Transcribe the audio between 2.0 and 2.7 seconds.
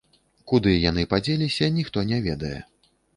не ведае.